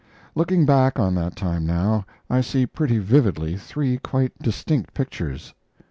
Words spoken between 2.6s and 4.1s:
pretty vividly three